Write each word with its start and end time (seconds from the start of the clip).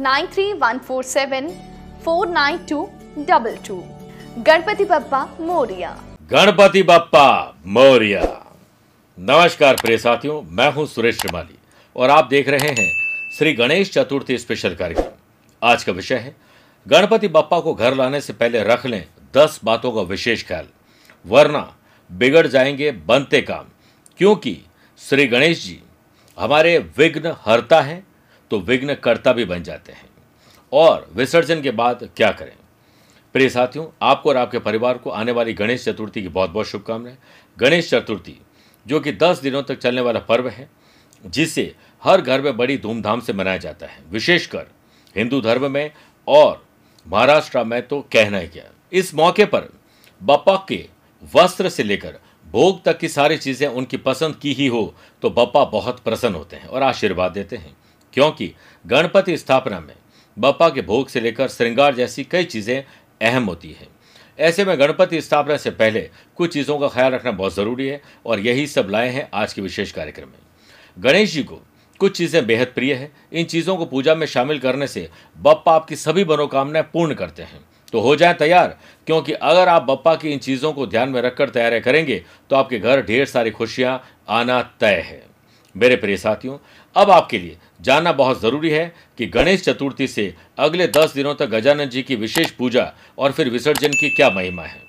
nine 0.00 0.26
three 0.26 0.52
one 0.52 0.78
four 0.78 1.04
seven 1.04 1.48
four 2.04 2.28
nine 2.28 2.58
two 2.68 2.82
double 3.18 3.56
two 3.66 3.76
Ganpati 4.38 4.84
Bappa 4.84 5.22
Morya. 5.40 5.90
Ganpati 6.30 6.82
Bappa 6.82 7.54
Morya. 7.66 8.20
नमस्कार 9.18 9.76
प्रिय 9.76 9.98
साथियों, 9.98 10.40
मैं 10.42 10.70
हूँ 10.72 10.86
सुरेश 10.86 11.16
श्रीमाली 11.16 11.58
और 11.96 12.10
आप 12.10 12.28
देख 12.30 12.48
रहे 12.48 12.68
हैं 12.70 12.86
श्री 13.38 13.52
गणेश 13.52 13.92
चतुर्थी 13.92 14.38
स्पेशल 14.38 14.74
कार्यक्रम। 14.74 15.10
आज 15.62 15.84
का 15.84 15.92
विषय 15.92 16.16
है, 16.16 16.34
गणपति 16.86 17.28
बप्पा 17.28 17.60
को 17.60 17.74
घर 17.74 17.94
लाने 17.94 18.20
से 18.20 18.32
पहले 18.32 18.62
रख 18.64 18.86
लें 18.86 19.04
दस 19.34 19.60
बातों 19.64 19.92
का 19.92 20.02
विशेष 20.04 20.46
ख्याल, 20.46 20.66
वरना 21.24 21.68
बिगड़ 22.10 22.46
जाएँगे 22.46 22.90
बनते 23.06 23.40
काम, 23.42 23.64
क्योंकि 24.18 24.58
श्री 25.00 25.26
गणेश 25.26 25.64
जी 25.64 25.80
हमारे 26.38 26.78
विघ्न 26.98 27.34
हरता 27.46 27.80
है 27.80 28.02
तो 28.50 28.60
विघ्न 28.60 28.94
कर्ता 28.94 29.32
भी 29.32 29.44
बन 29.44 29.62
जाते 29.62 29.92
हैं। 29.92 30.08
और 30.72 31.08
विसर्जन 31.14 31.62
के 31.62 31.70
बाद 31.70 32.08
क्या 32.16 32.30
करें? 32.30 32.52
प्रिय 33.34 33.48
साथियों, 33.48 33.86
आपको 34.02 34.28
और 34.28 34.36
आपके 34.36 34.58
परिवार 34.58 34.98
को 34.98 35.10
आने 35.10 35.32
वाली 35.32 35.52
गणेश 35.54 35.84
चतुर्थी 35.84 36.22
की 36.22 36.28
बहुत 36.28 36.50
बहुत 36.50 36.66
शुभकामनाएँ। 36.66 37.16
गणेश 37.58 37.90
चतुर्थी, 37.90 38.36
जो 38.86 39.00
कि 39.00 39.12
दस 39.12 39.38
दिनों 39.38 39.62
तक 39.62 39.78
चलने 39.78 40.00
वाला 40.00 40.20
पर्व 40.20 40.48
है, 40.48 40.68
जिसे 41.24 41.74
हर 42.02 42.20
घर 42.20 42.40
में 42.40 42.56
बड़ी 42.56 42.76
धूमधाम 42.78 43.20
से 43.20 43.32
मनाया 43.32 43.56
जाता 43.56 43.86
है। 43.86 44.02
विशेषकर 44.10 44.66
हिंदू 45.16 45.40
धर्म 45.40 45.70
में 45.70 45.90
और 46.28 46.64
महाराष्ट्र 47.06 47.64
में 47.64 47.80
तो 47.88 48.00
कहना 48.12 48.38
ही 48.38 48.48
क्या। 48.48 48.64
इस 48.92 49.14
मौके 49.14 49.44
पर 49.44 49.68
बप्पा 50.20 50.54
के 50.68 50.84
वस्त्र 51.34 51.68
से 51.68 51.82
लेकर 51.82 52.18
भोग 52.46 52.82
तक 52.84 52.98
की 52.98 53.08
सारी 53.08 53.36
चीज़ें 53.36 53.66
उनकी 53.68 53.96
पसंद 53.96 54.36
की 54.36 54.52
ही 54.52 54.66
हो 54.66 54.94
तो 55.22 55.30
बप्पा 55.30 55.64
बहुत 55.64 55.98
प्रसन्न 56.00 56.34
होते 56.34 56.56
हैं 56.56 56.66
और 56.66 56.82
आशीर्वाद 56.82 57.32
देते 57.32 57.56
हैं। 57.56 57.76
क्योंकि 58.18 58.50
गणपति 58.84 59.36
स्थापना 59.36 59.78
में 59.80 59.94
बप्पा 60.36 60.68
के 60.68 60.82
भोग 60.82 61.08
से 61.08 61.20
लेकर 61.20 61.48
श्रृंगार 61.48 61.94
जैसी 61.94 62.22
कई 62.24 62.44
चीज़ें 62.44 62.82
अहम 63.20 63.44
होती 63.44 63.68
हैं। 63.70 63.86
ऐसे 64.38 64.64
में 64.64 64.78
गणपति 64.80 65.20
स्थापना 65.20 65.56
से 65.56 65.70
पहले 65.72 66.00
कुछ 66.36 66.52
चीज़ों 66.52 66.78
का 66.78 66.88
ख्याल 66.88 67.12
रखना 67.12 67.32
बहुत 67.32 67.54
ज़रूरी 67.54 67.86
है 67.86 68.00
और 68.26 68.40
यही 68.40 68.66
सब 68.66 68.88
लाए 68.90 69.08
हैं 69.08 69.28
आज 69.34 69.52
के 69.52 69.62
विशेष 69.62 69.92
कार्यक्रम 69.92 70.28
में। 70.28 70.38
गणेश 70.96 71.32
जी 71.32 71.42
को 71.42 71.60
कुछ 72.00 72.16
चीज़ें 72.16 72.44
बेहद 72.46 72.72
प्रिय 72.74 72.94
है। 72.94 73.10
इन 73.32 73.44
चीज़ों 73.44 73.76
को 73.76 73.86
पूजा 73.86 74.14
में 74.14 74.26
शामिल 74.26 74.58
करने 74.58 74.86
से 74.86 75.08
बप्पा 75.36 75.74
आपकी 75.74 75.96
सभी 75.96 76.24
मनोकामनाएँ 76.24 76.84
पूर्ण 76.92 77.14
करते 77.14 77.42
हैं। 77.44 77.64
तो 77.92 78.00
हो 78.00 78.16
जाए 78.16 78.34
तैयार, 78.34 78.76
क्योंकि 79.06 79.32
अगर 79.32 79.68
आप 79.68 79.82
बप्पा 79.84 80.14
की 80.16 80.32
इन 80.32 80.38
चीज़ों 80.40 80.72
को 80.72 80.86
ध्यान 80.88 81.08
में 81.08 81.22
रखकर 81.22 81.50
तैयारी 81.50 81.80
करेंगे 81.80 82.22
तो 82.50 82.56
आपके 82.56 82.78
घर 82.78 83.02
ढेर 83.04 83.26
सारी 83.28 83.50
खुशियाँ 83.52 84.00
आना 84.30 84.60
तय 84.80 85.02
है। 85.06 85.26
मेरे 85.74 85.96
प्रिय 85.96 86.16
साथियों, 86.16 86.56
अब 86.96 87.10
आपके 87.10 87.38
लिए 87.38 87.56
जानना 87.80 88.12
बहुत 88.12 88.40
ज़रूरी 88.40 88.70
है 88.70 88.94
कि 89.18 89.26
गणेश 89.26 89.62
चतुर्थी 89.62 90.06
से 90.06 90.34
अगले 90.58 90.86
दस 90.86 91.12
दिनों 91.14 91.34
तक 91.34 91.46
गजानन 91.46 91.88
जी 91.88 92.02
की 92.02 92.16
विशेष 92.16 92.50
पूजा 92.50 92.92
और 93.18 93.32
फिर 93.32 93.50
विसर्जन 93.50 93.88
की 93.90 94.10
क्या 94.10 94.30
महिमा 94.30 94.62
है। 94.62 94.82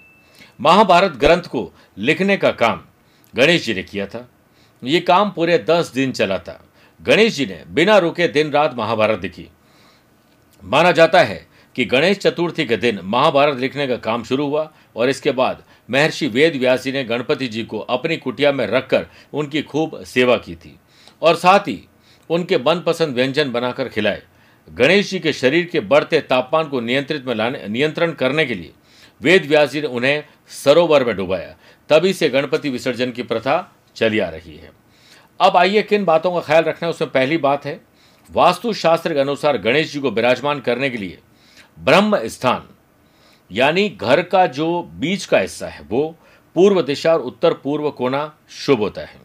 महाभारत 0.59 1.11
ग्रंथ 1.11 1.41
को 1.41 1.71
लिखने 1.97 2.37
का 2.37 2.51
काम 2.51 2.81
गणेश 3.33 3.65
जी 3.65 3.73
ने 3.73 3.83
किया 3.83 4.05
था। 4.05 4.27
ये 4.83 4.99
काम 4.99 5.31
पूरे 5.31 5.57
दस 5.69 5.91
दिन 5.93 6.11
चला 6.11 6.37
था। 6.37 6.59
गणेश 6.99 7.33
जी 7.35 7.45
ने 7.45 7.63
बिना 7.67 7.97
रुके 7.97 8.27
दिन 8.27 8.51
रात 8.51 8.75
महाभारत 8.75 9.21
लिखी 9.23 9.47
माना 10.63 10.91
जाता 10.91 11.19
है 11.19 11.47
कि 11.75 11.85
गणेश 11.85 12.17
चतुर्थी 12.17 12.65
के 12.65 12.77
दिन 12.77 12.99
महाभारत 13.03 13.57
लिखने 13.57 13.87
का 13.87 13.95
काम 13.97 14.23
शुरू 14.23 14.45
हुआ 14.47 14.71
और 14.95 15.09
इसके 15.09 15.31
बाद 15.31 15.63
महर्षि 15.89 16.27
वेद 16.27 16.55
व्यास 16.55 16.83
जी 16.83 16.91
ने 16.91 17.03
गणपति 17.03 17.47
जी 17.47 17.63
को 17.63 17.79
अपनी 17.79 18.17
कुटिया 18.17 18.51
में 18.51 18.65
रखकर 18.67 19.05
उनकी 19.33 19.61
खूब 19.61 20.03
सेवा 20.03 20.37
की 20.37 20.55
थी 20.55 20.75
और 21.21 21.35
साथ 21.35 21.59
ही 21.59 21.83
उनके 22.29 22.57
मनपसंद 22.57 23.15
व्यंजन 23.15 23.51
बनाकर 23.51 23.89
खिलाए। 23.89 24.21
गणेश 24.67 25.09
जी 25.09 25.19
के 25.19 25.33
शरीर 25.33 25.65
के 25.65 25.79
बढ़ते 25.79 26.19
तापमान 26.21 26.67
को 26.67 26.79
नियंत्रित 26.79 27.25
में 27.25 27.35
लाने, 27.35 27.67
नियंत्रण 27.67 28.11
करने 28.11 28.45
के 28.45 28.55
लिए 28.55 28.71
वेद 29.21 29.45
व्यास 29.45 29.71
जी 29.71 29.81
ने 29.81 29.87
उन्हें 29.87 30.23
सरोवर 30.63 31.03
में 31.03 31.15
डुबाया। 31.15 31.55
तभी 31.89 32.13
से 32.13 32.29
गणपति 32.29 32.69
विसर्जन 32.69 33.11
की 33.11 33.23
प्रथा 33.23 33.55
चली 33.95 34.19
आ 34.19 34.29
रही 34.29 34.55
है। 34.55 34.71
अब 35.39 35.57
आइए 35.57 35.81
किन 35.81 36.05
बातों 36.05 36.31
का 36.31 36.39
ख्याल 36.39 36.63
रखना 36.63 36.87
है, 36.87 36.93
उसमें 36.93 37.11
पहली 37.11 37.37
बात 37.37 37.65
है, 37.65 37.79
वास्तुशास्त्र 38.29 39.13
के 39.13 39.19
अनुसार 39.19 39.57
गणेश 39.57 39.91
जी 39.93 39.99
को 39.99 40.11
विराजमान 40.11 40.59
करने 40.59 40.89
के 40.89 40.97
लिए 40.97 41.17
ब्रह्म 41.79 42.27
स्थान 42.27 42.63
यानी 43.51 43.89
घर 43.89 44.21
का 44.21 44.45
जो 44.47 44.83
बीच 44.83 45.25
का 45.25 45.39
हिस्सा 45.39 45.67
है, 45.67 45.81
वो 45.81 46.15
पूर्व 46.55 46.81
दिशा 46.81 47.13
और 47.13 47.21
उत्तर 47.21 47.53
पूर्व 47.53 47.89
कोना 47.91 48.33
शुभ 48.49 48.79
होता 48.79 49.01
है। 49.01 49.21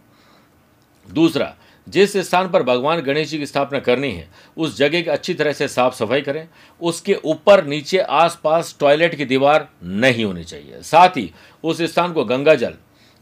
दूसरा, 1.11 1.55
जिस 1.89 2.17
स्थान 2.17 2.49
पर 2.49 2.63
भगवान 2.63 3.01
गणेश 3.01 3.29
जी 3.29 3.39
की 3.39 3.47
स्थापना 3.47 3.79
करनी 3.79 4.13
है, 4.13 4.29
उस 4.57 4.77
जगह 4.77 5.03
की 5.03 5.11
अच्छी 5.11 5.35
तरह 5.35 5.53
से 5.53 5.69
साफ़ 5.69 5.95
सफ़ाई 5.95 6.21
करें। 6.21 6.49
उसके 6.81 7.15
ऊपर 7.15 7.65
नीचे 7.65 7.99
आसपास 7.99 8.77
टॉयलेट 8.81 9.15
की 9.15 9.25
दीवार 9.25 9.69
नहीं 9.83 10.25
होनी 10.25 10.45
चाहिए। 10.45 10.83
साथ 10.83 11.09
ही 11.09 11.33
उस 11.65 11.83
स्थान 11.83 12.13
को 12.13 12.25
गंगा 12.25 12.55
जल 12.55 12.75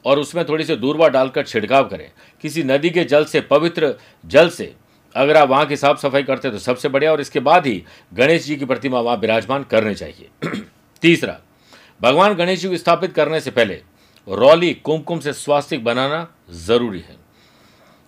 और 0.04 0.18
उसमें 0.18 0.44
थोड़ी 0.48 0.64
सी 0.64 0.76
दूरबा 0.76 1.08
डालकर 1.08 1.46
छिड़काव 1.46 1.88
करें। 1.88 2.10
किसी 2.40 2.62
नदी 2.62 2.90
के 2.90 3.04
जल 3.04 3.24
से, 3.24 3.40
पवित्र 3.40 3.94
जल 4.26 4.48
से 4.48 4.74
अगर 5.14 5.36
आप 5.36 5.48
वहाँ 5.48 5.66
की 5.66 5.76
साफ़ 5.76 5.98
सफ़ाई 5.98 6.22
करते 6.22 6.48
हैं 6.48 6.56
तो 6.56 6.60
सबसे 6.60 6.88
बढ़िया, 6.88 7.12
और 7.12 7.20
इसके 7.20 7.40
बाद 7.40 7.66
ही 7.66 7.82
गणेश 8.12 8.44
जी 8.44 8.56
की 8.56 8.64
प्रतिमा 8.64 9.00
वहाँ 9.00 9.16
विराजमान 9.16 9.64
करनी 9.70 9.94
चाहिए। 9.94 10.28
तीसरा, 11.02 11.38
भगवान 12.00 12.34
गणेश 12.34 12.60
जी 12.60 12.68
को 12.68 12.76
स्थापित 12.76 13.12
करने 13.14 13.40
से 13.40 13.50
पहले 13.50 13.80
रौली 14.28 14.72
कुमकुम 14.74 15.20
से 15.20 15.32
स्वास्तिक 15.32 15.84
बनाना 15.84 16.26
ज़रूरी 16.58 17.00
है। 17.00 17.16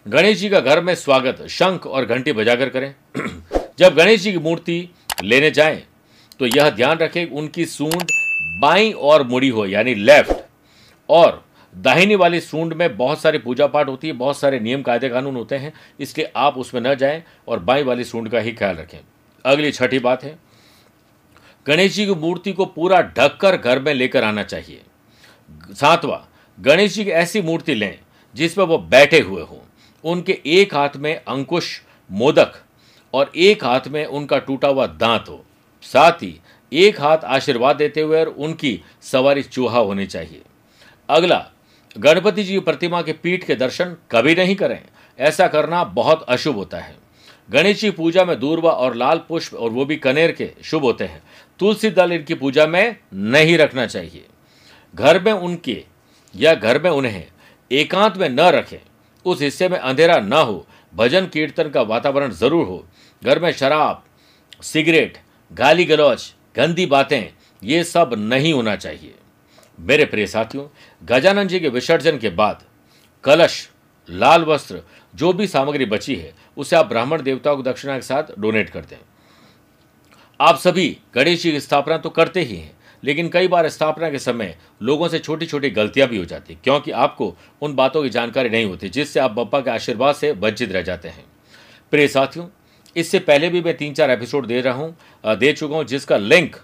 गणेश 0.06 0.38
जी 0.38 0.48
का 0.48 0.60
घर 0.60 0.80
में 0.80 0.94
स्वागत, 0.94 1.46
शंख 1.48 1.86
और 1.86 2.04
घंटी 2.04 2.32
बजाकर 2.32 2.68
करें। 2.68 2.94
जब 3.78 3.94
गणेश 3.94 4.20
जी 4.20 4.32
की 4.32 4.38
मूर्ति 4.38 4.88
लेने 5.22 5.50
जाएँ 5.50 5.82
तो 6.40 6.46
यह 6.46 6.70
ध्यान 6.70 6.98
रखें 6.98 7.24
उनकी 7.26 7.64
सूंड 7.66 8.10
बाई 8.60 8.90
और 8.92 9.22
मुड़ी 9.22 9.48
हो, 9.48 9.66
यानी 9.66 9.94
लेफ़्ट, 9.94 10.36
और 11.08 11.44
दाहिनी 11.74 12.14
वाली 12.14 12.40
सूंड 12.40 12.72
में 12.72 12.96
बहुत 12.96 13.20
सारी 13.20 13.38
पूजा 13.38 13.66
पाठ 13.66 13.88
होती 13.88 14.06
है, 14.08 14.12
बहुत 14.12 14.38
सारे 14.38 14.60
नियम 14.60 14.82
कायदे 14.82 15.08
कानून 15.08 15.36
होते 15.36 15.56
हैं 15.56 15.72
इसलिए 16.00 16.32
आप 16.36 16.58
उसमें 16.58 16.80
न 16.80 16.94
जाएँ 16.94 17.22
और 17.48 17.58
बाई 17.58 17.82
वाली 17.82 18.04
सूंड 18.04 18.28
का 18.28 18.38
ही 18.38 18.52
ख्याल 18.52 18.76
रखें। 18.76 18.98
अगली 19.44 19.72
छठी 19.72 19.98
बात 19.98 20.24
है, 20.24 20.38
गणेश 21.66 21.94
जी 21.94 22.06
की 22.06 22.14
मूर्ति 22.14 22.52
को 22.52 22.64
पूरा 22.66 23.00
ढककर 23.18 23.56
घर 23.56 23.78
में 23.78 23.92
लेकर 23.94 24.24
आना 24.24 24.42
चाहिए। 24.42 24.80
सातवां, 25.72 26.18
गणेश 26.58 26.94
जी 26.94 27.04
की 27.04 27.10
ऐसी 27.12 27.42
मूर्ति 27.42 27.74
लें 27.74 27.98
जिसमें 28.34 28.64
वो 28.64 28.78
बैठे 28.78 29.20
हुए 29.20 29.42
हों। 29.42 29.58
उनके 30.04 30.40
एक 30.46 30.74
हाथ 30.74 30.96
में 30.96 31.14
अंकुश, 31.16 31.80
मोदक 32.10 32.60
और 33.14 33.32
एक 33.36 33.64
हाथ 33.64 33.88
में 33.88 34.04
उनका 34.06 34.38
टूटा 34.38 34.68
हुआ 34.68 34.86
दांत 34.86 35.28
हो। 35.28 35.44
साथ 35.84 36.22
ही 36.22 36.38
एक 36.72 37.00
हाथ 37.00 37.24
आशीर्वाद 37.26 37.76
देते 37.76 38.00
हुए 38.00 38.20
और 38.20 38.28
उनकी 38.28 38.80
सवारी 39.02 39.42
चूहा 39.42 39.78
होनी 39.78 40.06
चाहिए। 40.06 40.42
अगला 41.08 41.44
गणपति 41.96 42.42
जी 42.42 42.58
प्रतिमा 42.58 43.00
के 43.02 43.12
पीठ 43.12 43.44
के 43.44 43.54
दर्शन 43.54 43.96
कभी 44.10 44.34
नहीं 44.34 44.54
करें। 44.56 44.78
ऐसा 45.18 45.46
करना 45.48 45.82
बहुत 45.84 46.22
अशुभ 46.22 46.56
होता 46.56 46.78
है। 46.78 46.96
गणेश 47.50 47.80
जी 47.80 47.90
पूजा 47.90 48.24
में 48.24 48.38
दूरवा 48.40 48.70
और 48.70 48.94
लाल 48.94 49.20
पुष्प 49.28 49.54
और 49.54 49.70
वो 49.70 49.84
भी 49.84 49.96
कनेर 49.96 50.32
के 50.32 50.50
शुभ 50.64 50.82
होते 50.82 51.04
हैं। 51.04 51.22
तुलसी 51.60 51.90
दल 51.90 52.12
इनकी 52.12 52.34
पूजा 52.34 52.66
में 52.66 52.96
नहीं 53.14 53.56
रखना 53.58 53.86
चाहिए। 53.86 54.24
घर 54.94 55.22
में 55.22 55.32
उनके 55.32 55.82
या 56.34 56.54
घर 56.54 56.82
में 56.82 56.90
उन्हें 56.90 57.24
एकांत 57.70 58.16
में 58.16 58.28
न 58.28 58.40
रखें। 58.40 58.78
उस 59.26 59.42
हिस्से 59.42 59.68
में 59.68 59.78
अंधेरा 59.78 60.18
न 60.18 60.32
हो। 60.32 60.66
भजन 60.94 61.26
कीर्तन 61.26 61.68
का 61.68 61.82
वातावरण 61.82 62.30
ज़रूर 62.30 62.66
हो। 62.66 62.84
घर 63.22 63.38
में 63.38 63.52
शराब, 63.52 64.04
सिगरेट, 64.62 65.18
गाली 65.52 65.84
गलौज, 65.84 66.32
गंदी 66.56 66.86
बातें, 66.86 67.22
ये 67.62 67.84
सब 67.84 68.14
नहीं 68.18 68.52
होना 68.52 68.76
चाहिए। 68.76 69.14
मेरे 69.78 70.04
प्रिय 70.04 70.26
साथियों, 70.26 70.66
गजानन 71.02 71.48
जी 71.48 71.60
के 71.60 71.68
विसर्जन 71.68 72.18
के 72.18 72.30
बाद 72.30 72.62
कलश, 73.24 73.68
लाल 74.08 74.44
वस्त्र, 74.44 74.80
जो 75.14 75.32
भी 75.32 75.46
सामग्री 75.46 75.84
बची 75.86 76.14
है, 76.14 76.32
उसे 76.56 76.76
आप 76.76 76.86
ब्राह्मण 76.86 77.22
देवताओं 77.22 77.56
को 77.56 77.62
दक्षिणा 77.62 77.96
के 77.96 78.02
साथ 78.02 78.38
डोनेट 78.38 78.70
कर 78.70 78.84
दें 78.84 78.96
आप 80.40 80.58
सभी 80.58 80.96
गणेश 81.14 81.42
जी 81.42 81.52
की 81.52 81.60
स्थापना 81.60 81.96
तो 81.98 82.10
करते 82.10 82.40
ही 82.40 82.56
हैं, 82.56 82.72
लेकिन 83.02 83.28
कई 83.28 83.48
बार 83.48 83.68
स्थापना 83.68 84.10
के 84.10 84.18
समय 84.18 84.56
लोगों 84.82 85.08
से 85.08 85.18
छोटी 85.18 85.46
छोटी 85.46 85.70
गलतियाँ 85.70 86.08
भी 86.08 86.18
हो 86.18 86.24
जाती 86.24 86.54
क्योंकि 86.54 86.90
आपको 86.90 87.34
उन 87.62 87.74
बातों 87.74 88.02
की 88.02 88.10
जानकारी 88.10 88.48
नहीं 88.48 88.64
होती, 88.64 88.88
जिससे 88.88 89.20
आप 89.20 89.30
बप्पा 89.30 89.60
के 89.60 89.70
आशीर्वाद 89.70 90.14
से 90.14 90.30
वंचित 90.32 90.72
रह 90.72 90.82
जाते 90.82 91.08
हैं। 91.08 91.24
प्रिय 91.92 92.08
साथियों, 92.08 92.46
इससे 92.96 93.18
पहले 93.20 93.48
भी 93.48 93.60
मैं 93.62 93.76
तीन 93.76 93.94
चार 93.94 94.10
एपिसोड 94.10 94.46
दे 94.46 94.60
रहा 94.60 94.74
हूँ 94.74 95.36
दे 95.36 95.52
चुका 95.52 95.76
हूँ, 95.76 95.84
जिसका 95.84 96.16
लिंक 96.16 96.56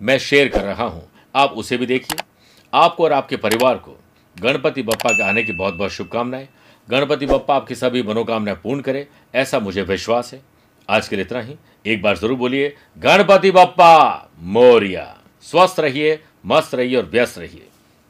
मैं 0.00 0.18
शेयर 0.20 0.48
कर 0.48 0.64
रहा 0.64 0.84
हूँ। 0.84 1.08
आप 1.34 1.52
उसे 1.52 1.76
भी 1.76 1.86
देखिए। 1.86 2.25
आपको 2.72 3.04
और 3.04 3.12
आपके 3.12 3.36
परिवार 3.36 3.78
को 3.78 3.96
गणपति 4.36 4.82
बप्पा 4.82 5.12
के 5.12 5.22
आने 5.22 5.42
की 5.42 5.52
बहुत 5.52 5.74
बहुत 5.74 5.90
शुभकामनाएँ। 5.90 6.48
गणपति 6.88 7.26
बप्पा 7.26 7.54
आपकी 7.56 7.74
सभी 7.74 8.02
मनोकामनाएँ 8.02 8.56
पूर्ण 8.56 8.80
करे, 8.80 9.06
ऐसा 9.34 9.58
मुझे 9.58 9.82
विश्वास 9.82 10.32
है। 10.34 10.40
आज 10.88 11.08
के 11.08 11.16
लिए 11.16 11.24
इतना 11.24 11.40
ही। 11.40 11.56
एक 11.86 12.02
बार 12.02 12.16
ज़रूर 12.16 12.36
बोलिए, 12.38 12.74
गणपति 12.98 13.50
बप्पा, 13.50 14.28
मोरिया। 14.40 15.16
स्वस्थ 15.42 15.80
रहिए, 15.80 16.18
मस्त 16.46 16.74
रहिए 16.74 16.96
और 16.96 17.06
व्यस्त 17.06 17.38
रहिए। 17.38 17.66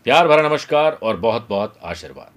प्यार 0.06 0.28
भरा 0.28 0.48
नमस्कार 0.48 0.98
और 1.02 1.16
बहुत 1.16 1.46
बहुत 1.48 1.78
आशीर्वाद। 1.84 2.35